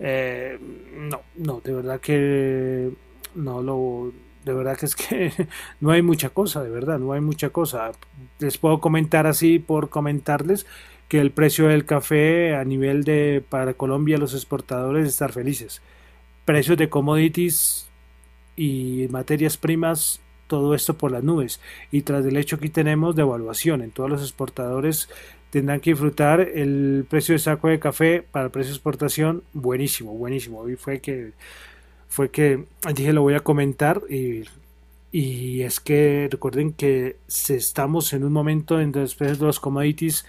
Eh, 0.00 0.58
no, 0.96 1.22
no, 1.36 1.60
de 1.62 1.72
verdad 1.72 2.00
que 2.00 2.92
no 3.34 3.62
lo. 3.62 4.12
De 4.44 4.52
verdad 4.52 4.76
que 4.76 4.86
es 4.86 4.96
que 4.96 5.32
no 5.80 5.92
hay 5.92 6.02
mucha 6.02 6.30
cosa, 6.30 6.62
de 6.62 6.70
verdad, 6.70 6.98
no 6.98 7.12
hay 7.12 7.20
mucha 7.20 7.50
cosa. 7.50 7.92
Les 8.40 8.58
puedo 8.58 8.80
comentar 8.80 9.26
así 9.26 9.58
por 9.60 9.90
comentarles 9.90 10.66
que 11.08 11.20
el 11.20 11.30
precio 11.30 11.68
del 11.68 11.86
café 11.86 12.56
a 12.56 12.64
nivel 12.64 13.04
de 13.04 13.44
para 13.48 13.74
Colombia 13.74 14.18
los 14.18 14.34
exportadores 14.34 15.06
estar 15.06 15.32
felices. 15.32 15.82
Precios 16.44 16.76
de 16.78 16.90
commodities 16.90 17.88
y 18.56 19.06
materias 19.10 19.56
primas 19.56 20.20
todo 20.46 20.74
esto 20.74 20.94
por 20.94 21.10
las 21.10 21.22
nubes. 21.22 21.60
Y 21.90 22.02
tras 22.02 22.24
el 22.24 22.36
hecho 22.36 22.56
aquí 22.56 22.68
tenemos 22.68 23.16
devaluación. 23.16 23.82
En 23.82 23.90
todos 23.90 24.10
los 24.10 24.22
exportadores 24.22 25.08
tendrán 25.50 25.80
que 25.80 25.90
disfrutar 25.90 26.40
el 26.40 27.06
precio 27.08 27.34
de 27.34 27.38
saco 27.38 27.68
de 27.68 27.78
café 27.78 28.22
para 28.22 28.46
el 28.46 28.50
precio 28.50 28.70
de 28.72 28.76
exportación. 28.76 29.42
Buenísimo, 29.52 30.14
buenísimo. 30.14 30.68
Y 30.68 30.76
fue 30.76 31.00
que 31.00 31.32
fue 32.14 32.30
que 32.30 32.64
dije 32.94 33.12
lo 33.12 33.22
voy 33.22 33.34
a 33.34 33.40
comentar 33.40 34.02
y, 34.08 34.44
y 35.10 35.62
es 35.62 35.80
que 35.80 36.28
recuerden 36.30 36.72
que 36.72 37.16
estamos 37.26 38.12
en 38.12 38.22
un 38.22 38.32
momento 38.32 38.80
en 38.80 38.92
los 38.92 39.16
precios 39.16 39.40
de 39.40 39.46
los 39.46 39.58
commodities 39.58 40.24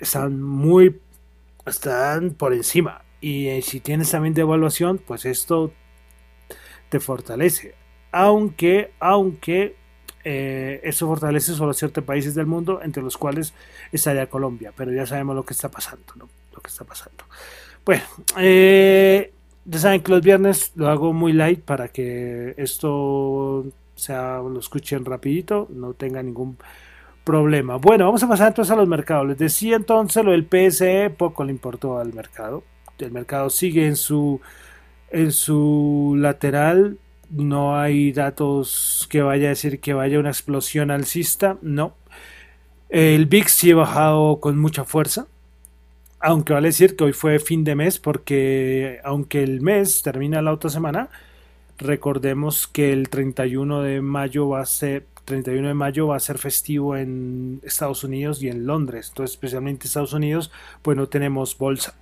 están 0.00 0.40
muy 0.40 1.00
están 1.66 2.30
por 2.30 2.54
encima 2.54 3.04
y 3.20 3.48
eh, 3.48 3.60
si 3.60 3.80
tienes 3.80 4.10
también 4.10 4.32
devaluación 4.32 4.96
pues 4.96 5.26
esto 5.26 5.70
te 6.88 6.98
fortalece 6.98 7.74
aunque, 8.12 8.92
aunque 9.00 9.76
eh, 10.24 10.80
eso 10.82 11.06
fortalece 11.06 11.54
solo 11.54 11.72
ciertos 11.72 12.04
países 12.04 12.34
del 12.34 12.46
mundo, 12.46 12.80
entre 12.82 13.02
los 13.02 13.16
cuales 13.16 13.54
estaría 13.92 14.28
Colombia, 14.28 14.72
pero 14.76 14.92
ya 14.92 15.06
sabemos 15.06 15.36
lo 15.36 15.44
que 15.44 15.54
está 15.54 15.70
pasando. 15.70 16.04
Lo 16.16 16.60
que 16.60 16.68
está 16.68 16.84
pasando. 16.84 17.24
Bueno, 17.84 18.02
eh, 18.36 19.32
ya 19.64 19.78
saben 19.78 20.02
que 20.02 20.12
los 20.12 20.22
viernes 20.22 20.72
lo 20.74 20.88
hago 20.88 21.12
muy 21.12 21.32
light 21.32 21.60
para 21.60 21.88
que 21.88 22.54
esto 22.56 23.64
sea, 23.94 24.38
lo 24.38 24.58
escuchen 24.58 25.04
rapidito, 25.04 25.68
no 25.70 25.94
tenga 25.94 26.22
ningún 26.22 26.58
problema. 27.24 27.76
Bueno, 27.76 28.06
vamos 28.06 28.22
a 28.22 28.28
pasar 28.28 28.48
entonces 28.48 28.72
a 28.72 28.76
los 28.76 28.88
mercados. 28.88 29.26
Les 29.28 29.38
decía 29.38 29.76
entonces 29.76 30.24
lo 30.24 30.32
del 30.32 30.46
PSE, 30.46 31.10
poco 31.10 31.44
le 31.44 31.52
importó 31.52 31.98
al 31.98 32.12
mercado. 32.12 32.62
El 32.98 33.12
mercado 33.12 33.50
sigue 33.50 33.86
en 33.86 33.96
su 33.96 34.40
en 35.10 35.32
su 35.32 36.14
lateral 36.18 36.98
no 37.30 37.78
hay 37.78 38.12
datos 38.12 39.06
que 39.10 39.22
vaya 39.22 39.46
a 39.46 39.50
decir 39.50 39.80
que 39.80 39.94
vaya 39.94 40.18
una 40.18 40.30
explosión 40.30 40.90
alcista, 40.90 41.58
no. 41.62 41.94
El 42.88 43.26
VIX 43.26 43.52
sí 43.52 43.70
ha 43.72 43.76
bajado 43.76 44.40
con 44.40 44.58
mucha 44.58 44.84
fuerza. 44.84 45.26
aunque 46.20 46.52
vale 46.52 46.68
decir 46.68 46.96
que 46.96 47.04
hoy 47.04 47.12
fue 47.12 47.38
fin 47.38 47.64
de 47.64 47.74
mes 47.76 47.98
porque 47.98 49.00
aunque 49.04 49.42
el 49.42 49.60
mes 49.60 50.02
termina 50.02 50.42
la 50.42 50.52
otra 50.52 50.70
semana, 50.70 51.10
recordemos 51.78 52.66
que 52.66 52.92
el 52.92 53.08
31 53.08 53.82
de 53.82 54.00
mayo 54.02 54.48
va 54.48 54.60
a 54.62 54.66
ser 54.66 55.06
31 55.24 55.68
de 55.68 55.74
mayo 55.74 56.06
va 56.08 56.16
a 56.16 56.20
ser 56.20 56.38
festivo 56.38 56.96
en 56.96 57.60
Estados 57.62 58.02
Unidos 58.04 58.42
y 58.42 58.48
en 58.48 58.66
Londres. 58.66 59.08
Entonces, 59.10 59.34
especialmente 59.34 59.84
en 59.84 59.88
Estados 59.88 60.14
Unidos, 60.14 60.50
pues 60.82 60.96
no 60.96 61.08
tenemos 61.08 61.56
bolsa. 61.58 61.94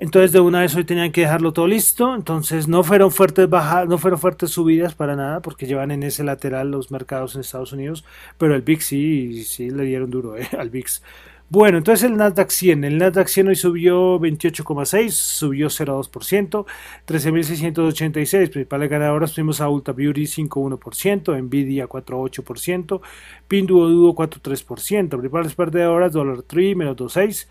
Entonces 0.00 0.30
de 0.30 0.38
una 0.38 0.60
vez 0.60 0.76
hoy 0.76 0.84
tenían 0.84 1.10
que 1.10 1.22
dejarlo 1.22 1.52
todo 1.52 1.66
listo. 1.66 2.14
Entonces 2.14 2.68
no 2.68 2.84
fueron 2.84 3.10
fuertes 3.10 3.48
bajas, 3.50 3.88
no 3.88 3.98
fueron 3.98 4.20
fuertes 4.20 4.50
subidas 4.50 4.94
para 4.94 5.16
nada 5.16 5.40
porque 5.40 5.66
llevan 5.66 5.90
en 5.90 6.04
ese 6.04 6.22
lateral 6.22 6.70
los 6.70 6.90
mercados 6.90 7.34
en 7.34 7.40
Estados 7.40 7.72
Unidos. 7.72 8.04
Pero 8.38 8.54
el 8.54 8.62
VIX 8.62 8.84
sí, 8.84 9.44
sí 9.44 9.70
le 9.70 9.84
dieron 9.84 10.10
duro 10.10 10.36
eh, 10.36 10.48
al 10.58 10.70
VIX. 10.70 11.02
Bueno, 11.50 11.78
entonces 11.78 12.08
el 12.10 12.16
Nasdaq 12.16 12.50
100. 12.50 12.84
El 12.84 12.98
Nasdaq 12.98 13.26
100 13.26 13.48
hoy 13.48 13.56
subió 13.56 14.20
28,6, 14.20 15.10
subió 15.10 15.68
0,2%, 15.68 16.66
13.686. 17.06 18.50
Principales 18.50 18.90
ganadoras 18.90 19.34
fuimos 19.34 19.60
a 19.62 19.68
Ulta 19.70 19.92
Beauty 19.92 20.24
5,1%, 20.24 21.42
Nvidia 21.42 21.88
4,8%, 21.88 23.00
Pinduoduo 23.48 24.14
4,3%. 24.14 25.08
Principales 25.08 25.54
perdedoras, 25.54 26.12
Dollar 26.12 26.42
Tree 26.42 26.74
menos 26.74 26.96
2,6%, 26.96 27.46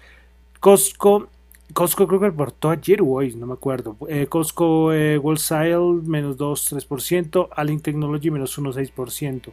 Costco 0.60 1.30
Costco 1.74 2.08
creo 2.08 2.20
que 2.20 2.28
reportó 2.28 2.70
ayer 2.70 3.02
o 3.02 3.08
hoy, 3.08 3.36
no 3.36 3.46
me 3.46 3.54
acuerdo. 3.54 3.98
Eh, 4.08 4.28
Costco 4.28 4.94
eh, 4.94 5.18
Wholesale 5.18 6.02
menos 6.04 6.38
2,3%, 6.38 7.50
Allen 7.52 7.80
Technology 7.82 8.32
menos 8.32 8.58
1,6%. 8.58 9.52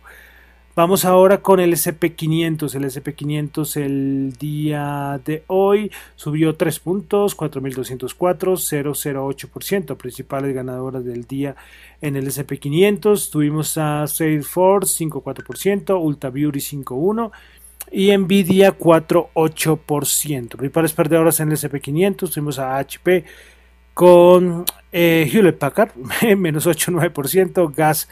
Vamos 0.76 1.04
ahora 1.04 1.40
con 1.40 1.60
el 1.60 1.72
SP500. 1.72 2.74
El 2.74 2.84
SP500 2.84 3.76
el 3.76 4.32
día 4.40 5.20
de 5.24 5.44
hoy 5.46 5.92
subió 6.16 6.56
3 6.56 6.80
puntos, 6.80 7.36
4.204, 7.36 8.56
0,08%. 8.56 9.96
Principales 9.96 10.52
ganadoras 10.52 11.04
del 11.04 11.26
día 11.26 11.54
en 12.00 12.16
el 12.16 12.26
SP500. 12.26 13.30
Tuvimos 13.30 13.78
a 13.78 14.08
Salesforce 14.08 15.04
5,4%, 15.04 15.96
Ulta 16.02 16.30
Beauty 16.30 16.58
5,1% 16.58 17.30
y 17.90 18.16
Nvidia 18.16 18.76
4,8%. 18.76 20.56
Principales 20.56 20.92
perdedoras 20.92 21.40
en 21.40 21.50
el 21.50 21.56
SP500. 21.56 22.32
Tuvimos 22.32 22.58
a 22.58 22.78
HP 22.78 23.24
con 23.94 24.64
eh, 24.92 25.28
Hewlett 25.32 25.58
Packard 25.58 25.92
menos 26.36 26.66
8,9%, 26.66 27.72
Gas 27.74 28.08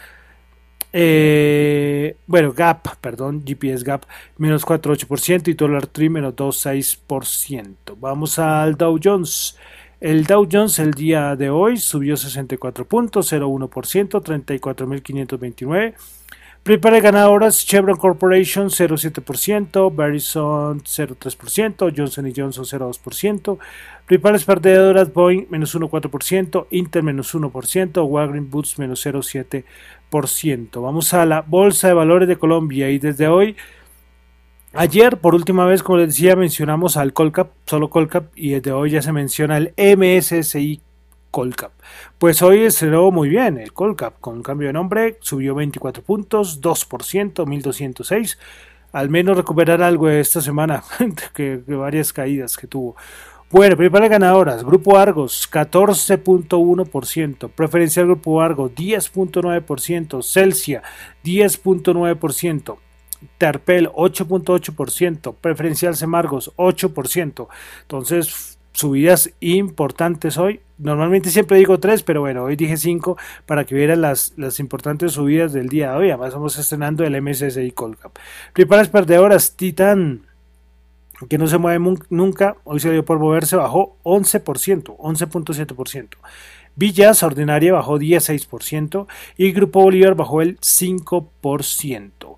eh, 0.93 2.17
bueno, 2.27 2.53
Gap, 2.53 2.97
perdón, 3.01 3.43
GPS 3.47 3.83
Gap, 3.83 4.05
menos 4.37 4.67
4,8% 4.67 5.49
y 5.49 5.55
Dollar 5.55 5.87
Tree 5.87 6.11
menos 6.11 6.35
2,6%. 6.35 7.97
Vamos 7.99 8.39
al 8.39 8.77
Dow 8.77 8.99
Jones. 9.03 9.57
El 10.01 10.25
Dow 10.25 10.47
Jones 10.51 10.79
el 10.81 10.93
día 10.93 11.35
de 11.37 11.49
hoy 11.49 11.79
subió 11.79 12.17
64 12.17 12.87
puntos, 12.87 13.33
0,1%, 13.33 14.21
34.529. 14.21 15.95
Prepare 16.63 17.01
ganadoras 17.01 17.67
Chevron 17.67 17.97
Corporation 17.97 18.69
0,7%, 18.69 19.93
Verizon 19.93 20.81
0,3%, 20.81 21.93
Johnson 21.97 22.33
Johnson 22.37 22.65
0,2%, 22.65 23.59
principales 24.07 24.45
perdedoras 24.45 25.13
Boeing 25.13 25.47
menos 25.51 25.75
1,4%, 25.75 26.69
Inter 26.71 27.03
menos 27.03 27.35
1%, 27.35 28.07
Walgreens 28.07 28.49
Boots 28.49 28.79
menos 28.79 29.05
0,7%. 29.05 30.81
Vamos 30.81 31.13
a 31.15 31.27
la 31.27 31.41
Bolsa 31.43 31.89
de 31.89 31.95
Valores 31.95 32.29
de 32.29 32.37
Colombia 32.37 32.91
y 32.91 33.01
desde 33.01 33.27
hoy, 33.27 33.57
ayer 34.73 35.17
por 35.19 35.35
última 35.35 35.67
vez, 35.67 35.83
como 35.83 35.99
les 35.99 36.11
decía, 36.11 36.37
mencionamos 36.37 36.97
al 36.97 37.13
Colcap, 37.13 37.51
solo 37.67 37.91
Colcap, 37.91 38.27
y 38.37 38.51
desde 38.51 38.71
hoy 38.71 38.91
ya 38.91 39.03
se 39.03 39.11
menciona 39.11 39.57
el 39.57 39.75
MSCI 39.77 40.81
Colcap. 41.33 41.73
Pues 42.19 42.43
hoy 42.43 42.71
cerró 42.71 43.11
muy 43.11 43.29
bien 43.29 43.59
el 43.59 43.73
Colcap, 43.73 44.21
con 44.21 44.43
cambio 44.43 44.69
de 44.69 44.75
nombre, 44.75 45.17
subió 45.21 45.57
24 45.57 46.05
puntos, 46.05 46.61
2%, 46.61 47.47
1206. 47.47 48.39
Al 48.93 49.09
menos 49.09 49.39
recuperar 49.39 49.83
algo 49.83 50.09
esta 50.11 50.43
semana, 50.43 50.85
que, 51.35 51.57
varias 51.67 52.13
caídas 52.13 52.57
que 52.57 52.69
tuvo. 52.69 52.95
Bueno, 53.51 53.77
principales 53.77 54.11
ganadoras, 54.11 54.63
Grupo 54.63 54.99
Argos 54.99 55.49
14.1%, 55.51 57.51
Preferencial 57.51 58.07
Grupo 58.07 58.41
Argos 58.41 58.71
10.9%, 58.73 60.23
Celsia 60.23 60.83
10.9%, 61.25 62.77
Terpel 63.39 63.89
8.8%, 63.91 65.35
Preferencial 65.41 65.97
Semargos 65.97 66.53
8%. 66.57 67.49
Entonces, 67.83 68.52
subidas 68.73 69.31
importantes 69.41 70.39
hoy. 70.39 70.61
Normalmente 70.79 71.31
siempre 71.31 71.59
digo 71.59 71.79
tres, 71.79 72.03
pero 72.03 72.21
bueno, 72.21 72.45
hoy 72.45 72.57
dije 72.57 72.77
cinco 72.77 73.17
para 73.47 73.65
que 73.65 73.75
vieran 73.75 74.01
las, 74.01 74.33
las 74.37 74.59
importantes 74.59 75.13
subidas 75.13 75.53
del 75.53 75.69
día 75.69 75.93
de 75.93 75.97
hoy. 75.97 76.09
Además, 76.11 76.29
estamos 76.29 76.59
estrenando 76.59 77.05
el 77.05 77.21
MSCI 77.21 77.71
Colcap. 77.73 78.17
Principales 78.53 78.89
perdedoras, 78.89 79.55
Titan, 79.57 80.27
que 81.29 81.39
no 81.39 81.47
se 81.47 81.59
mueve 81.59 81.99
nunca, 82.11 82.57
hoy 82.65 82.81
se 82.81 82.91
dio 82.91 83.05
por 83.05 83.19
moverse, 83.19 83.57
bajó 83.57 83.97
11%, 84.03 84.97
11.7%. 84.97 86.09
Villas 86.75 87.23
Ordinaria 87.23 87.73
bajó 87.75 87.99
16% 87.99 89.07
y 89.37 89.53
Grupo 89.53 89.83
Bolívar 89.83 90.15
bajó 90.15 90.43
el 90.43 90.59
5%. 90.59 92.37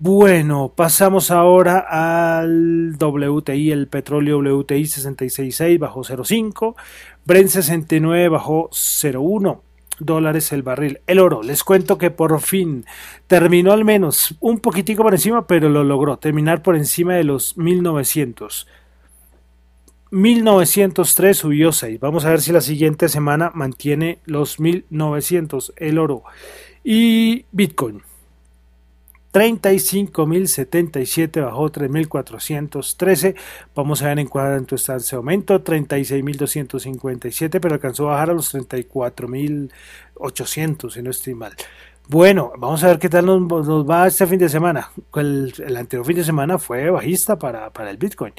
Bueno, 0.00 0.72
pasamos 0.76 1.32
ahora 1.32 1.80
al 1.80 2.96
WTI, 3.00 3.72
el 3.72 3.88
petróleo 3.88 4.38
WTI 4.38 4.84
66.6 4.84 5.76
bajó 5.80 6.04
0.5, 6.04 6.76
Brent 7.24 7.48
69 7.48 8.28
bajó 8.28 8.70
0.1 8.70 9.60
dólares 9.98 10.52
el 10.52 10.62
barril. 10.62 11.00
El 11.08 11.18
oro, 11.18 11.42
les 11.42 11.64
cuento 11.64 11.98
que 11.98 12.12
por 12.12 12.40
fin 12.40 12.84
terminó 13.26 13.72
al 13.72 13.84
menos 13.84 14.36
un 14.38 14.60
poquitico 14.60 15.02
por 15.02 15.14
encima, 15.14 15.48
pero 15.48 15.68
lo 15.68 15.82
logró, 15.82 16.16
terminar 16.16 16.62
por 16.62 16.76
encima 16.76 17.14
de 17.14 17.24
los 17.24 17.58
1900. 17.58 18.68
1903 20.12 21.36
subió 21.36 21.72
6. 21.72 21.98
Vamos 21.98 22.24
a 22.24 22.30
ver 22.30 22.40
si 22.40 22.52
la 22.52 22.60
siguiente 22.60 23.08
semana 23.08 23.50
mantiene 23.52 24.20
los 24.26 24.60
1900 24.60 25.74
el 25.76 25.98
oro. 25.98 26.22
Y 26.84 27.46
Bitcoin. 27.50 28.07
35.077 29.38 31.44
bajó 31.44 31.70
3.413. 31.70 33.36
Vamos 33.72 34.02
a 34.02 34.08
ver 34.08 34.18
en 34.18 34.26
cuánto 34.26 34.74
está 34.74 34.96
ese 34.96 35.14
aumento. 35.14 35.62
36.257, 35.62 37.60
pero 37.60 37.74
alcanzó 37.74 38.08
a 38.08 38.14
bajar 38.14 38.30
a 38.30 38.32
los 38.32 38.52
34.800, 38.52 40.90
si 40.90 41.02
no 41.02 41.10
estoy 41.10 41.34
mal. 41.34 41.52
Bueno, 42.08 42.50
vamos 42.58 42.82
a 42.82 42.88
ver 42.88 42.98
qué 42.98 43.08
tal 43.08 43.26
nos, 43.26 43.88
va 43.88 44.08
este 44.08 44.26
fin 44.26 44.40
de 44.40 44.48
semana. 44.48 44.90
El, 45.14 45.54
anterior 45.76 46.04
fin 46.04 46.16
de 46.16 46.24
semana 46.24 46.58
fue 46.58 46.90
bajista 46.90 47.38
para, 47.38 47.72
para 47.72 47.90
el 47.90 47.96
Bitcoin 47.96 48.32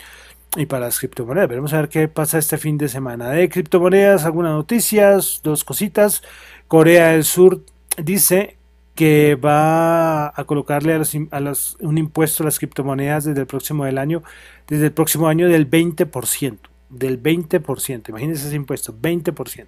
y 0.57 0.65
para 0.65 0.87
las 0.87 0.99
criptomonedas. 0.99 1.47
Veremos 1.47 1.71
a 1.71 1.77
ver 1.77 1.87
qué 1.87 2.09
pasa 2.09 2.39
este 2.39 2.57
fin 2.57 2.77
de 2.77 2.89
semana. 2.89 3.29
De 3.29 3.47
criptomonedas, 3.47 4.25
algunas 4.25 4.51
noticias, 4.51 5.39
dos 5.43 5.63
cositas. 5.63 6.23
Corea 6.67 7.11
del 7.11 7.23
Sur 7.23 7.63
dice 7.97 8.58
que 8.99 9.35
va 9.35 10.27
a 10.27 10.43
colocarle 10.43 10.93
a, 11.31 11.39
los, 11.39 11.77
un 11.79 11.97
impuesto 11.97 12.43
a 12.43 12.47
las 12.47 12.59
criptomonedas 12.59 13.23
desde 13.23 13.39
el 13.39 13.47
próximo 13.47 13.85
del 13.85 13.97
año, 13.97 14.23
desde 14.67 14.87
el 14.87 14.91
próximo 14.91 15.29
año 15.29 15.47
del 15.47 15.71
20%, 15.71 16.57
del 16.89 17.23
20%, 17.23 18.09
imagínense 18.09 18.47
ese 18.47 18.57
impuesto, 18.57 18.93
20%. 18.93 19.67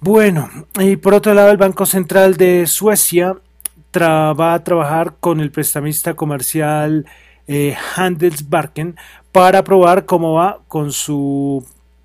Bueno, 0.00 0.48
y 0.80 0.96
por 0.96 1.12
otro 1.12 1.34
lado 1.34 1.50
el 1.50 1.58
Banco 1.58 1.84
Central 1.84 2.38
de 2.38 2.66
Suecia 2.66 3.36
va 3.94 4.54
a 4.54 4.64
trabajar 4.64 5.16
con 5.20 5.40
el 5.40 5.50
prestamista 5.50 6.14
comercial 6.14 7.04
eh, 7.46 7.76
Handelsbanken 7.96 8.96
para 9.32 9.64
probar 9.64 10.06
cómo 10.06 10.32
va 10.32 10.60
con 10.66 10.92
su 10.92 11.62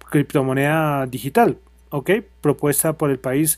criptomoneda 0.10 1.06
digital, 1.06 1.60
¿ok? 1.92 2.12
Propuesta 2.42 2.92
por 2.92 3.10
el 3.10 3.20
país 3.20 3.58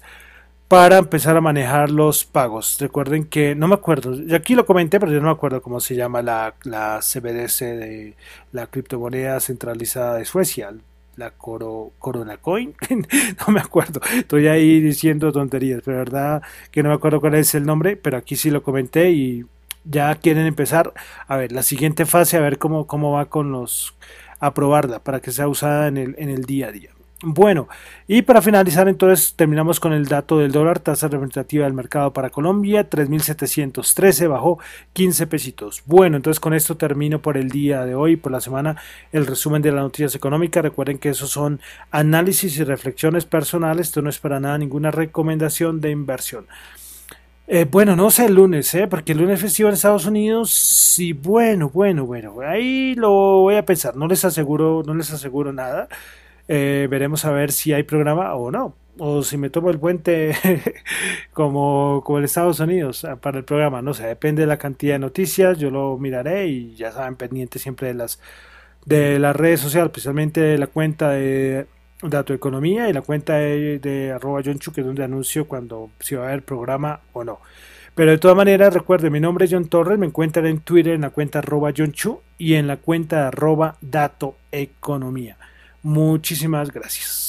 para 0.69 0.99
empezar 0.99 1.35
a 1.35 1.41
manejar 1.41 1.89
los 1.89 2.25
pagos. 2.25 2.77
Recuerden 2.79 3.25
que, 3.25 3.55
no 3.55 3.67
me 3.67 3.73
acuerdo, 3.73 4.13
yo 4.13 4.35
aquí 4.35 4.53
lo 4.53 4.67
comenté, 4.67 4.99
pero 4.99 5.11
yo 5.11 5.19
no 5.19 5.25
me 5.25 5.31
acuerdo 5.31 5.63
cómo 5.63 5.79
se 5.79 5.95
llama 5.95 6.21
la, 6.21 6.53
la 6.63 6.99
CBDC 7.01 7.59
de 7.61 8.15
la 8.51 8.67
criptomoneda 8.67 9.39
centralizada 9.39 10.17
de 10.17 10.25
Suecia, 10.25 10.71
la 11.15 11.31
Coro, 11.31 11.91
Corona 11.97 12.37
Coin, 12.37 12.75
no 13.47 13.51
me 13.53 13.59
acuerdo, 13.59 13.99
estoy 14.15 14.47
ahí 14.47 14.79
diciendo 14.79 15.31
tonterías, 15.31 15.81
pero 15.83 15.97
verdad 15.97 16.43
que 16.69 16.83
no 16.83 16.89
me 16.89 16.95
acuerdo 16.95 17.19
cuál 17.19 17.33
es 17.33 17.55
el 17.55 17.65
nombre, 17.65 17.97
pero 17.97 18.17
aquí 18.17 18.35
sí 18.35 18.51
lo 18.51 18.61
comenté 18.61 19.09
y 19.09 19.45
ya 19.85 20.13
quieren 20.15 20.45
empezar 20.45 20.93
a 21.27 21.35
ver 21.35 21.51
la 21.51 21.63
siguiente 21.63 22.05
fase, 22.05 22.37
a 22.37 22.41
ver 22.41 22.59
cómo, 22.59 22.85
cómo 22.85 23.13
va 23.13 23.25
con 23.25 23.51
los, 23.51 23.95
a 24.39 24.53
probarla 24.53 24.99
para 24.99 25.19
que 25.19 25.31
sea 25.31 25.47
usada 25.47 25.87
en 25.87 25.97
el, 25.97 26.15
en 26.19 26.29
el 26.29 26.43
día 26.43 26.67
a 26.67 26.71
día. 26.71 26.91
Bueno, 27.21 27.67
y 28.07 28.21
para 28.21 28.41
finalizar 28.41 28.87
entonces 28.87 29.33
terminamos 29.35 29.81
con 29.81 29.91
el 29.91 30.05
dato 30.05 30.37
del 30.37 30.53
dólar, 30.53 30.79
tasa 30.79 31.09
representativa 31.09 31.65
del 31.65 31.73
mercado 31.73 32.13
para 32.13 32.29
Colombia, 32.29 32.89
3.713, 32.89 34.29
bajó 34.29 34.57
15 34.93 35.27
pesitos. 35.27 35.83
Bueno, 35.85 36.15
entonces 36.15 36.39
con 36.39 36.53
esto 36.53 36.77
termino 36.77 37.21
por 37.21 37.35
el 37.35 37.49
día 37.49 37.83
de 37.83 37.93
hoy, 37.93 38.15
por 38.15 38.31
la 38.31 38.39
semana, 38.39 38.77
el 39.11 39.27
resumen 39.27 39.61
de 39.61 39.73
las 39.73 39.81
noticias 39.81 40.15
económicas. 40.15 40.63
Recuerden 40.63 40.97
que 40.97 41.09
esos 41.09 41.29
son 41.29 41.59
análisis 41.91 42.57
y 42.57 42.63
reflexiones 42.63 43.25
personales, 43.25 43.87
esto 43.87 44.01
no 44.01 44.09
es 44.09 44.19
para 44.19 44.39
nada 44.39 44.57
ninguna 44.57 44.89
recomendación 44.89 45.81
de 45.81 45.91
inversión. 45.91 46.47
Eh, 47.47 47.65
bueno, 47.69 47.97
no 47.97 48.11
sé 48.11 48.27
el 48.27 48.35
lunes, 48.35 48.73
¿eh? 48.75 48.87
porque 48.87 49.11
el 49.11 49.17
lunes 49.17 49.41
festivo 49.41 49.67
en 49.67 49.73
Estados 49.73 50.05
Unidos, 50.05 50.51
sí, 50.51 51.11
bueno, 51.11 51.69
bueno, 51.69 52.05
bueno, 52.05 52.35
ahí 52.47 52.95
lo 52.95 53.09
voy 53.41 53.55
a 53.55 53.65
pensar, 53.65 53.97
no 53.97 54.07
les 54.07 54.23
aseguro, 54.23 54.83
no 54.85 54.93
les 54.93 55.11
aseguro 55.11 55.51
nada. 55.51 55.89
Eh, 56.51 56.87
veremos 56.89 57.25
a 57.25 57.31
ver 57.31 57.51
si 57.51 57.73
hay 57.73 57.83
programa 57.83 58.33
o 58.33 58.49
no. 58.49 58.75
O 58.97 59.21
si 59.23 59.37
me 59.37 59.51
tomo 59.51 59.69
el 59.69 59.79
puente 59.79 60.35
como, 61.33 62.01
como 62.03 62.17
en 62.17 62.25
Estados 62.25 62.59
Unidos 62.59 63.05
ah, 63.05 63.17
para 63.17 63.37
el 63.37 63.45
programa. 63.45 63.83
No 63.83 63.93
sé, 63.93 64.07
depende 64.07 64.41
de 64.41 64.47
la 64.47 64.57
cantidad 64.57 64.95
de 64.95 64.99
noticias. 64.99 65.59
Yo 65.59 65.69
lo 65.69 65.97
miraré 65.99 66.47
y 66.47 66.75
ya 66.75 66.91
saben, 66.91 67.15
pendientes 67.15 67.61
siempre 67.61 67.89
de 67.89 67.93
las, 67.93 68.19
de 68.85 69.19
las 69.19 69.35
redes 69.35 69.61
sociales, 69.61 69.89
especialmente 69.89 70.57
la 70.57 70.67
cuenta 70.67 71.11
de 71.11 71.67
Dato 72.01 72.33
Economía 72.33 72.89
y 72.89 72.93
la 72.93 73.03
cuenta 73.03 73.35
de, 73.35 73.77
de 73.77 74.11
arroba 74.11 74.41
John 74.43 74.57
Chu, 74.57 74.73
que 74.73 74.81
es 74.81 74.87
donde 74.87 75.03
anuncio 75.03 75.47
cuando 75.47 75.91
si 75.99 76.15
va 76.15 76.25
a 76.25 76.27
haber 76.29 76.43
programa 76.43 77.01
o 77.13 77.23
no. 77.23 77.39
Pero 77.93 78.11
de 78.11 78.17
todas 78.17 78.35
maneras, 78.35 78.73
recuerden, 78.73 79.13
mi 79.13 79.19
nombre 79.19 79.45
es 79.45 79.51
John 79.51 79.67
Torres, 79.67 79.99
me 79.99 80.07
encuentran 80.07 80.47
en 80.47 80.61
Twitter 80.61 80.93
en 80.93 81.01
la 81.01 81.11
cuenta 81.11 81.39
arroba 81.39 81.71
John 81.77 81.91
Chu 81.91 82.21
y 82.39 82.55
en 82.55 82.65
la 82.65 82.77
cuenta 82.77 83.27
arroba 83.27 83.77
Dato 83.81 84.35
Economía. 84.51 85.37
Muchísimas 85.83 86.69
gracias. 86.71 87.28